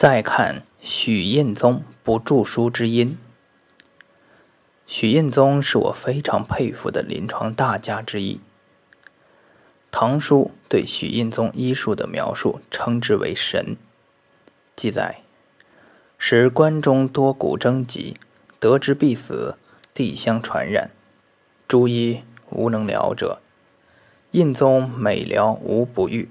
[0.00, 3.18] 再看许印宗不著书之因。
[4.86, 8.36] 许印宗是我非常佩服的临床大家之一。
[9.90, 13.76] 《唐书》对许印宗医术的描述称之为“神”，
[14.74, 15.20] 记载：
[16.16, 18.16] 时关中多骨征疾，
[18.58, 19.58] 得之必死，
[19.92, 20.90] 地相传染，
[21.68, 23.42] 诸医无能疗者。
[24.30, 26.30] 印宗每疗无不愈。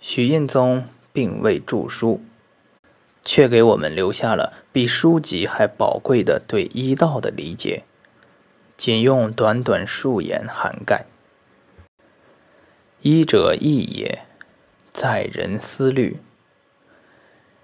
[0.00, 0.88] 许印宗。
[1.16, 2.20] 并未著书，
[3.24, 7.84] 却给我们留下了比书籍还宝贵的对医道的理解。
[8.76, 11.06] 仅用短短数言涵盖：
[13.00, 14.26] 医者义也，
[14.92, 16.18] 在人思虑，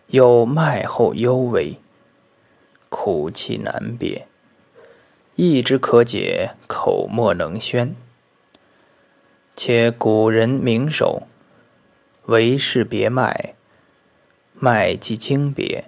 [0.07, 1.77] 有脉后幽微，
[2.89, 4.27] 苦气难别，
[5.37, 7.95] 意之可解，口莫能宣。
[9.55, 11.25] 且古人名手。
[12.27, 13.55] 为是别脉，
[14.55, 15.85] 脉即经别，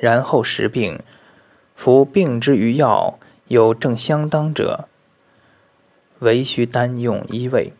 [0.00, 0.98] 然后实病。
[1.74, 4.88] 夫病之于药，有正相当者，
[6.20, 7.72] 唯须单用一味，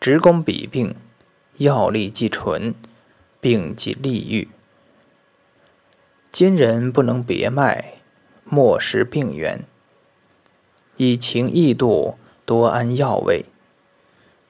[0.00, 0.94] 直攻彼病，
[1.58, 2.74] 药力即纯，
[3.40, 4.48] 病即利愈。
[6.30, 7.94] 今人不能别脉，
[8.44, 9.64] 莫识病源，
[10.96, 13.44] 以情易度，多安药味，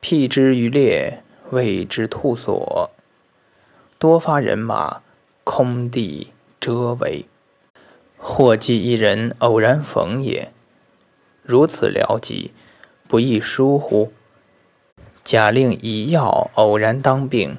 [0.01, 1.23] 辟之于列。
[1.51, 2.91] 谓之兔所，
[3.99, 5.03] 多发人马，
[5.45, 7.27] 空地遮围，
[8.17, 10.53] 或寄一人偶然逢也。
[11.43, 12.53] 如此疗疾，
[13.07, 14.13] 不亦疏乎？
[15.25, 17.57] 假令一药偶然当病，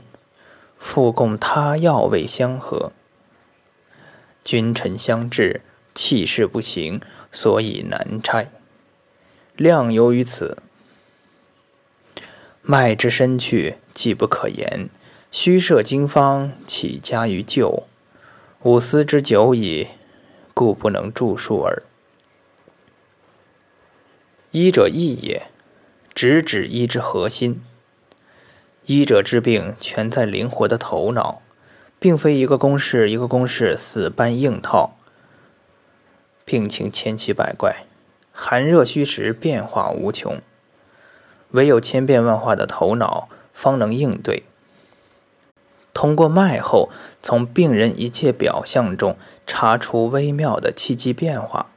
[0.78, 2.92] 复供他药味相合，
[4.44, 5.62] 君臣相治，
[5.96, 8.52] 气势不行，所以难拆。
[9.56, 10.58] 量由于此。
[12.72, 14.90] 脉之深去，既不可言；
[15.32, 17.88] 虚设经方，起加于旧。
[18.62, 19.88] 吾思之久矣，
[20.54, 21.82] 故不能著述耳。
[24.52, 25.48] 医者义也，
[26.14, 27.64] 直指医之核心。
[28.86, 31.42] 医者治病，全在灵活的头脑，
[31.98, 34.96] 并非一个公式一个公式死搬硬套。
[36.46, 37.88] 病情千奇百怪，
[38.32, 40.40] 寒热虚实变化无穷。
[41.52, 44.44] 唯有千变万化的头脑，方能应对。
[45.94, 46.90] 通过脉后，
[47.22, 51.72] 从病人一切表象中查出微妙的气机变化，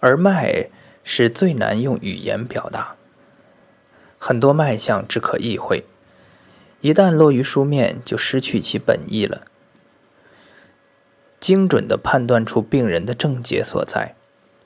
[0.00, 0.68] 而脉
[1.02, 2.94] 是最难用语言表达。
[4.18, 5.84] 很多脉象只可意会，
[6.80, 9.42] 一旦落于书面，就失去其本意了。
[11.40, 14.14] 精准地判断出病人的症结所在，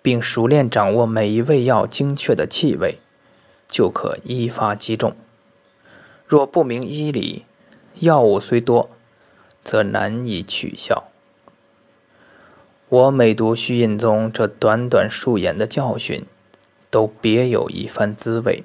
[0.02, 2.98] 并熟练掌握每一味药精确的气味。
[3.70, 5.16] 就可一发击中。
[6.26, 7.46] 若不明医理，
[8.00, 8.90] 药物虽多，
[9.64, 11.04] 则难以取效。
[12.88, 16.26] 我每读虚印宗这短短数言的教训，
[16.90, 18.64] 都别有一番滋味。